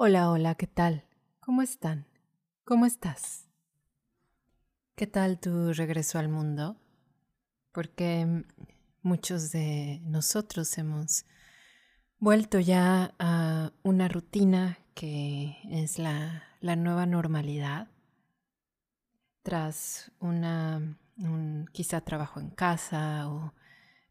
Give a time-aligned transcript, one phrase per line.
[0.00, 1.02] Hola, hola, ¿qué tal?
[1.40, 2.06] ¿Cómo están?
[2.64, 3.48] ¿Cómo estás?
[4.94, 6.76] ¿Qué tal tu regreso al mundo?
[7.72, 8.44] Porque
[9.02, 11.26] muchos de nosotros hemos
[12.20, 17.88] vuelto ya a una rutina que es la, nueva normalidad
[19.42, 23.52] tras una, un quizá trabajo en casa o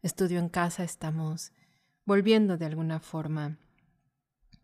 [0.02, 1.52] estudio en casa, estamos
[2.04, 3.56] volviendo de alguna forma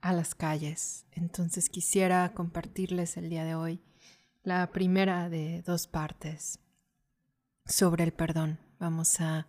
[0.05, 1.07] a las calles.
[1.13, 3.81] Entonces quisiera compartirles el día de hoy
[4.43, 6.61] la primera de dos partes
[7.65, 8.59] sobre el perdón.
[8.79, 9.47] Vamos a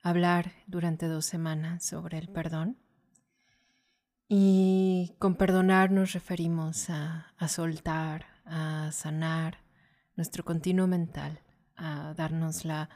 [0.00, 2.78] hablar durante dos semanas sobre el perdón.
[4.26, 9.58] Y con perdonar nos referimos a, soltar, a sanar
[10.16, 11.42] nuestro continuo mental,
[11.76, 12.88] a darnos la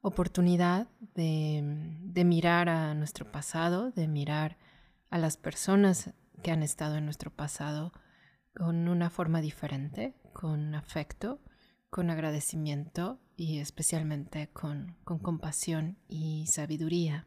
[0.00, 1.60] oportunidad de,
[2.00, 4.56] de mirar a nuestro pasado, de mirar
[5.10, 7.92] a las personas que han estado en nuestro pasado
[8.54, 11.40] con una forma diferente, con afecto,
[11.90, 17.26] con agradecimiento y especialmente con, compasión y sabiduría.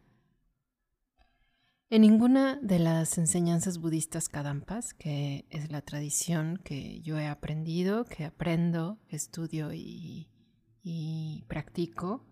[1.89, 8.05] En ninguna de las enseñanzas budistas kadampas, que es la tradición que yo he aprendido,
[8.05, 10.29] que aprendo, estudio y,
[10.81, 12.25] y practico,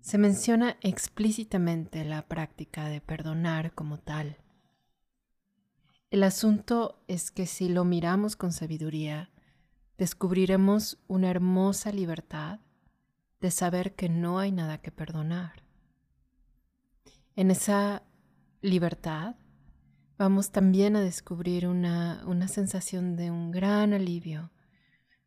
[0.00, 4.38] se menciona explícitamente la práctica de perdonar como tal.
[6.10, 9.30] El asunto es que si lo miramos con sabiduría,
[9.98, 12.60] descubriremos una hermosa libertad
[13.40, 15.64] de saber que no hay nada que perdonar.
[17.36, 18.04] En esa
[18.62, 19.36] libertad
[20.16, 24.50] vamos también a descubrir una, una sensación de un gran alivio,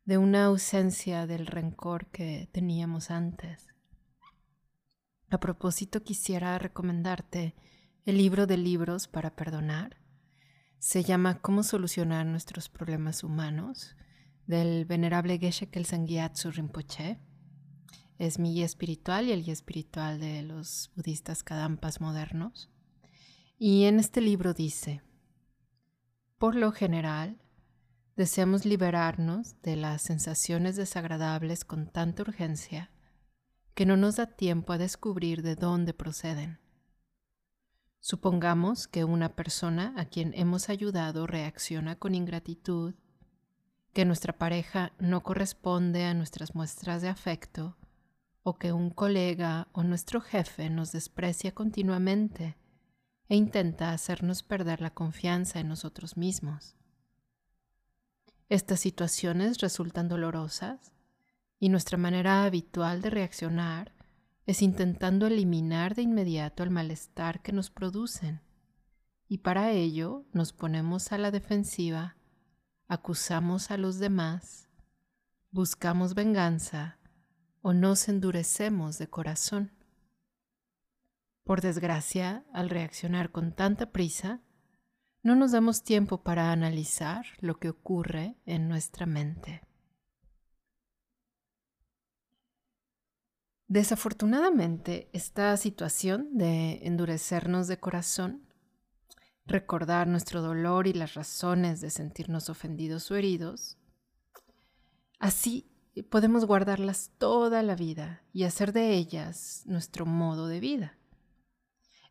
[0.04, 3.68] de una ausencia del rencor que teníamos antes.
[5.30, 7.54] A propósito, quisiera recomendarte
[8.04, 10.01] el libro de libros para perdonar
[10.82, 13.94] se llama Cómo solucionar nuestros problemas humanos
[14.48, 17.20] del venerable Geshe Kelsang Gyatso Rinpoche.
[18.18, 22.68] Es mi guía espiritual y el guía espiritual de los budistas kadampas modernos.
[23.60, 25.02] Y en este libro dice,
[26.36, 27.40] por lo general,
[28.16, 32.90] deseamos liberarnos de las sensaciones desagradables con tanta urgencia
[33.74, 36.61] que no nos da tiempo a descubrir de dónde proceden.
[38.04, 42.94] Supongamos que una persona a quien hemos ayudado reacciona con ingratitud,
[43.92, 47.76] que nuestra pareja no corresponde a nuestras muestras de afecto,
[48.42, 52.56] o que un colega o nuestro jefe nos desprecia continuamente
[53.28, 56.74] e intenta hacernos perder la confianza en nosotros mismos.
[58.48, 60.92] Estas situaciones resultan dolorosas
[61.60, 63.92] y nuestra manera habitual de reaccionar
[64.46, 68.40] es intentando eliminar de inmediato el malestar que nos producen.
[69.28, 72.16] Y para ello nos ponemos a la defensiva,
[72.88, 74.68] acusamos a los demás,
[75.50, 76.98] buscamos venganza
[77.62, 79.72] o nos endurecemos de corazón.
[81.44, 84.42] Por desgracia, al reaccionar con tanta prisa,
[85.22, 89.62] no nos damos tiempo para analizar lo que ocurre en nuestra mente.
[93.72, 98.42] Desafortunadamente, esta situación de endurecernos de corazón,
[99.46, 103.78] recordar nuestro dolor y las razones de sentirnos ofendidos o heridos,
[105.18, 105.70] así
[106.10, 110.98] podemos guardarlas toda la vida y hacer de ellas nuestro modo de vida.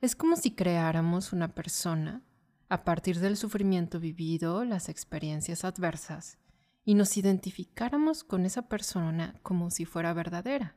[0.02, 2.24] Es como si creáramos una persona
[2.70, 6.40] a partir del sufrimiento vivido, las experiencias adversas,
[6.86, 10.76] y nos identificáramos con esa persona como si fuera verdadera.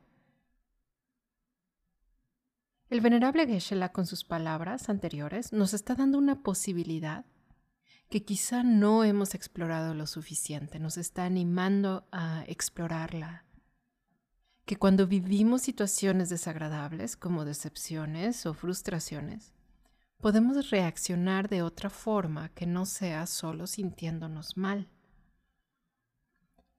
[2.95, 7.25] El venerable Geshe-la con sus palabras anteriores nos está dando una posibilidad
[8.09, 13.43] que quizá no hemos explorado lo suficiente, nos está animando a explorarla.
[14.63, 19.51] Que cuando vivimos situaciones desagradables como decepciones o frustraciones,
[20.21, 24.87] podemos reaccionar de otra forma que no sea solo sintiéndonos mal.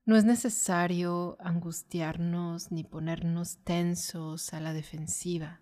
[0.06, 5.60] No es necesario angustiarnos ni ponernos tensos a la defensiva.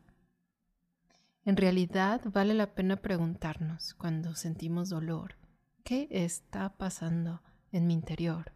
[1.47, 5.37] En realidad vale la pena preguntarnos cuando sentimos dolor,
[5.85, 8.53] ¿qué está pasando en mi interior?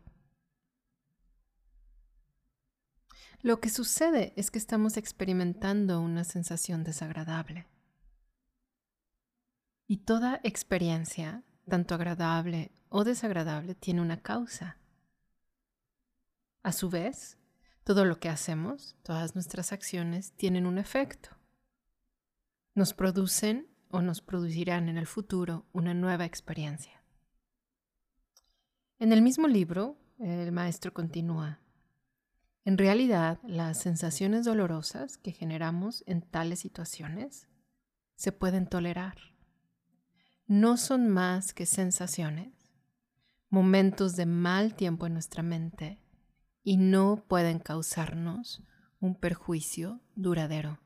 [3.42, 7.66] Lo que sucede es que estamos experimentando una sensación desagradable.
[9.86, 14.78] Y toda experiencia, tanto agradable o desagradable, tiene una causa.
[16.62, 17.36] A su vez,
[17.84, 21.37] todo lo que hacemos, todas nuestras acciones, tienen un efecto
[22.78, 27.02] nos producen o nos producirán en el futuro una nueva experiencia.
[29.00, 31.60] En el mismo libro, el maestro continúa.
[32.64, 37.48] En realidad, las sensaciones dolorosas que generamos en tales situaciones
[38.14, 39.16] se pueden tolerar.
[40.46, 42.72] No son más que sensaciones,
[43.50, 46.00] momentos de mal tiempo en nuestra mente
[46.62, 48.62] y no pueden causarnos
[49.00, 50.78] un perjuicio duradero.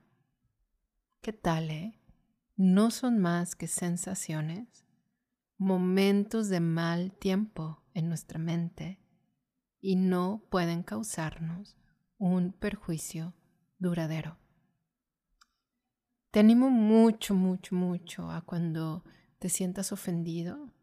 [1.22, 2.00] ¿Qué tal, eh?
[2.56, 4.84] No son más que sensaciones,
[5.56, 8.98] momentos de mal tiempo en nuestra mente
[9.80, 11.78] y no pueden causarnos
[12.18, 13.36] un perjuicio
[13.78, 14.36] duradero.
[16.32, 19.04] Te animo mucho, mucho, mucho a cuando
[19.38, 20.74] te sientas ofendido,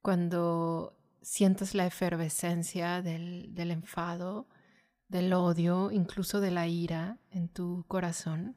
[0.00, 4.48] cuando sientas la efervescencia del, del enfado,
[5.08, 8.56] del odio, incluso de la ira en tu corazón.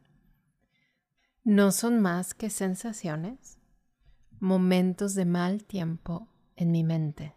[1.48, 3.58] No son más que sensaciones,
[4.42, 6.28] momentos de mal tiempo
[6.58, 7.36] en mi mente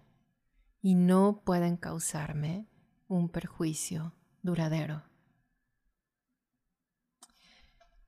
[0.83, 2.67] y no pueden causarme
[3.07, 4.13] un perjuicio
[4.43, 5.05] duradero.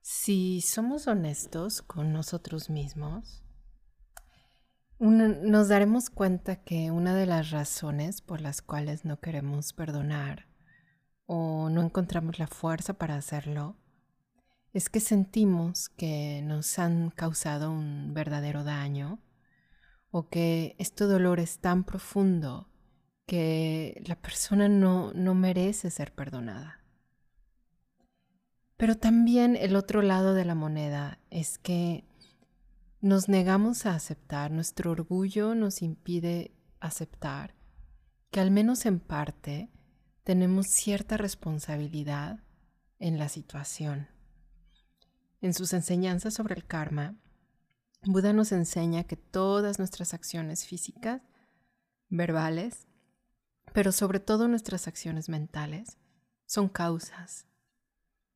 [0.01, 3.41] Si somos honestos con nosotros mismos,
[4.99, 10.49] nos daremos cuenta que una de las razones por las cuales no queremos perdonar
[11.27, 13.77] o no encontramos la fuerza para hacerlo
[14.73, 19.19] es que sentimos que nos han causado un verdadero daño
[20.09, 22.69] o que este dolor es tan profundo
[23.27, 26.79] que la persona no, no merece ser perdonada.
[28.75, 32.03] Pero también el otro lado de la moneda es que
[32.99, 37.53] nos negamos a aceptar, nuestro orgullo nos impide aceptar
[38.31, 39.69] que al menos en parte
[40.23, 42.39] tenemos cierta responsabilidad
[42.99, 44.12] en la situación.
[45.43, 47.17] En sus enseñanzas sobre el karma,
[48.05, 51.21] Buda nos enseña que todas nuestras acciones físicas,
[52.07, 52.87] verbales,
[53.73, 55.97] pero sobre todo nuestras acciones mentales,
[56.45, 57.45] son causas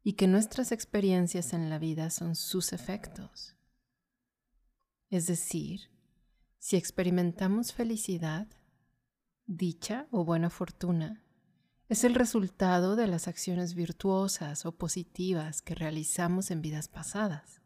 [0.04, 3.56] y que nuestras experiencias en la vida son sus efectos.
[5.10, 5.90] Es decir,
[6.60, 8.50] si experimentamos felicidad,
[9.46, 11.24] dicha o buena fortuna,
[11.90, 17.62] es el resultado de las acciones virtuosas o positivas que realizamos en vidas pasadas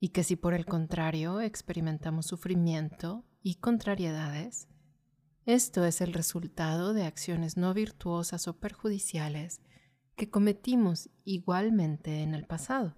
[0.00, 4.68] y que si por el contrario experimentamos sufrimiento y contrariedades,
[5.44, 9.60] esto es el resultado de acciones no virtuosas o perjudiciales
[10.16, 12.96] que cometimos igualmente en el pasado.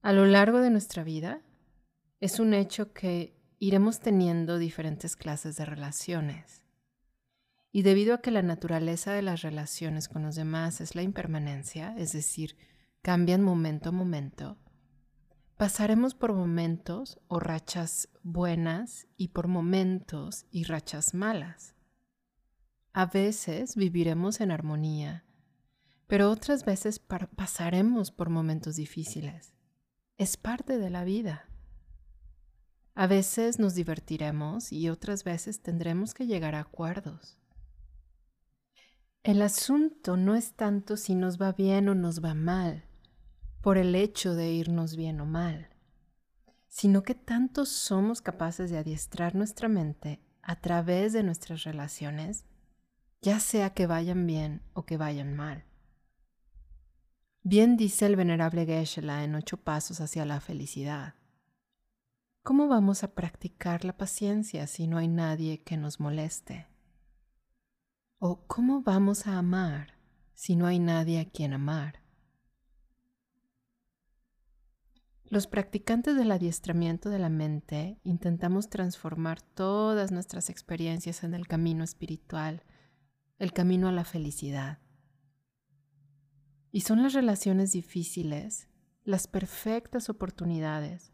[0.00, 1.42] A lo largo de nuestra vida,
[2.20, 6.61] es un hecho que iremos teniendo diferentes clases de relaciones.
[7.72, 11.94] Y debido a que la naturaleza de las relaciones con los demás es la impermanencia,
[11.96, 12.56] es decir,
[13.02, 14.58] cambian momento a momento,
[15.62, 21.76] Pasaremos por momentos o rachas buenas y por momentos y rachas malas.
[22.92, 25.24] A veces viviremos en armonía,
[26.08, 29.54] pero otras veces pasaremos por momentos difíciles.
[30.18, 31.48] Es parte de la vida.
[32.96, 37.38] A veces nos divertiremos y otras veces tendremos que llegar a acuerdos.
[39.24, 42.82] El asunto no es tanto si nos va bien o nos va mal,
[43.60, 45.68] por el hecho de irnos bien o mal,
[46.66, 52.46] sino que tanto somos capaces de adiestrar nuestra mente a través de nuestras relaciones,
[53.20, 55.66] ya sea que vayan bien o que vayan mal.
[57.44, 61.14] Bien dice el venerable Geshe-la en ocho pasos hacia la felicidad.
[62.42, 66.71] ¿Cómo vamos a practicar la paciencia si no hay nadie que nos moleste?
[68.24, 69.98] ¿O cómo vamos a amar
[70.32, 72.04] si no hay nadie a quien amar?
[75.24, 81.82] Los practicantes del adiestramiento de la mente intentamos transformar todas nuestras experiencias en el camino
[81.82, 82.62] espiritual,
[83.40, 84.78] el camino a la felicidad.
[86.70, 88.68] Y son las relaciones difíciles
[89.02, 91.12] las perfectas oportunidades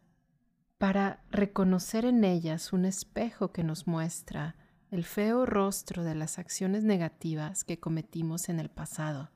[0.77, 4.57] para reconocer en ellas un espejo que nos muestra
[4.91, 9.31] el feo rostro de las acciones negativas que cometimos en el pasado.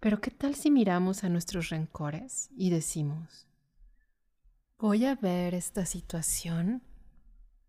[0.00, 3.46] Pero ¿qué tal si miramos a nuestros rencores y decimos,
[4.78, 6.82] voy a ver esta situación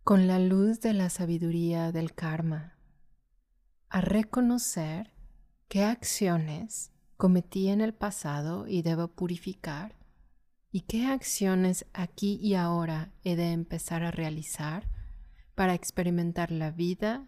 [0.03, 2.77] con la luz de la sabiduría del karma,
[3.89, 5.13] a reconocer
[5.67, 9.95] qué acciones cometí en el pasado y debo purificar
[10.71, 14.87] y qué acciones aquí y ahora he de empezar a realizar
[15.59, 17.25] para experimentar la vida,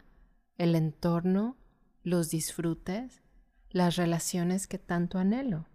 [0.58, 1.58] el entorno,
[2.02, 3.22] los disfrutes
[3.72, 5.68] las relaciones que tanto anhelo.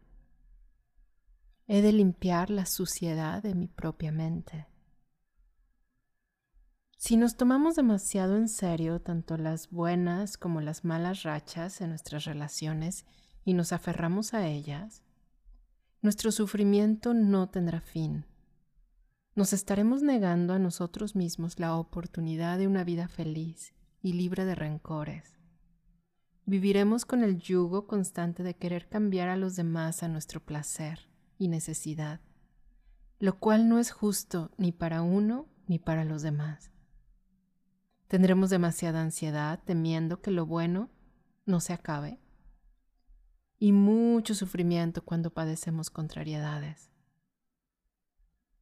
[1.67, 4.69] He de limpiar la suciedad de mi propia mente.
[6.97, 12.25] Si nos tomamos demasiado en serio tanto las buenas como las malas rachas en nuestras
[12.25, 13.05] relaciones
[13.45, 15.03] y nos aferramos a ellas,
[16.01, 18.25] nuestro sufrimiento no tendrá fin.
[19.37, 24.55] Nos estaremos negando a nosotros mismos la oportunidad de una vida feliz y libre de
[24.55, 25.35] rencores.
[26.47, 31.49] Viviremos con el yugo constante de querer cambiar a los demás a nuestro placer y
[31.49, 32.23] necesidad,
[33.19, 36.71] lo cual no es justo ni para uno ni para los demás.
[38.09, 40.89] Tendremos demasiada ansiedad temiendo que lo bueno
[41.45, 42.21] no se acabe
[43.59, 46.96] y mucho sufrimiento cuando padecemos contrariedades.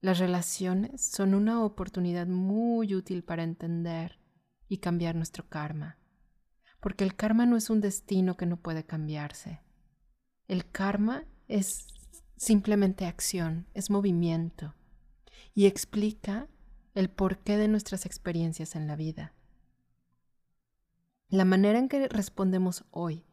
[0.05, 4.19] Las relaciones son una oportunidad muy útil para entender
[4.69, 5.97] y cambiar nuestro karma,
[6.79, 9.63] porque el karma no es un destino que no puede cambiarse.
[10.47, 11.87] El karma es
[12.37, 14.75] simplemente acción, es movimiento
[15.55, 16.49] y explica
[16.95, 19.33] el porqué de nuestras experiencias en la vida.
[21.31, 23.25] La manera en que respondemos hoy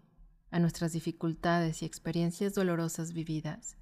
[0.51, 3.75] a nuestras dificultades y experiencias dolorosas vividas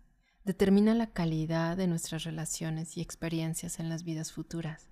[0.49, 4.89] determina la calidad de nuestras relaciones y experiencias en las vidas futuras.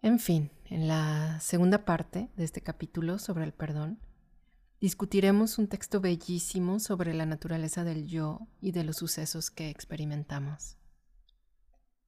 [0.00, 4.00] En fin, en la segunda parte de este capítulo sobre el perdón,
[4.80, 10.78] discutiremos un texto bellísimo sobre la naturaleza del yo y de los sucesos que experimentamos.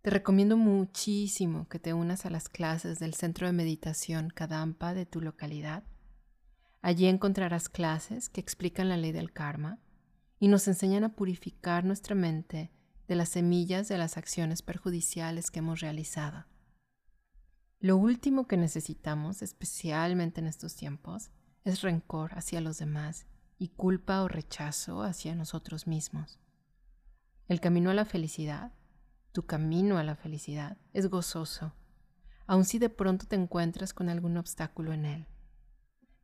[0.00, 5.04] Te recomiendo muchísimo que te unas a las clases del Centro de Meditación Kadampa de
[5.04, 5.84] tu localidad.
[6.80, 9.78] Allí encontrarás clases que explican la ley del karma
[10.38, 12.72] y nos enseñan a purificar nuestra mente
[13.06, 16.46] de las semillas de las acciones perjudiciales que hemos realizado.
[17.80, 21.30] Lo último que necesitamos, especialmente en estos tiempos,
[21.64, 23.26] es rencor hacia los demás
[23.58, 26.38] y culpa o rechazo hacia nosotros mismos.
[27.46, 28.72] El camino a la felicidad
[29.32, 31.72] tu camino a la felicidad es gozoso,
[32.46, 35.26] aun si de pronto te encuentras con algún obstáculo en él.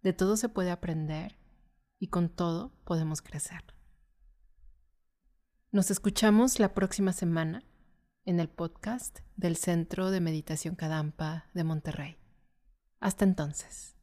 [0.03, 1.37] De todo se puede aprender
[1.99, 3.74] y con todo podemos crecer.
[5.75, 7.65] Nos escuchamos la próxima semana
[8.25, 12.17] en el podcast del Centro de Meditación Kadampa de Monterrey.
[13.01, 13.97] Hasta entonces.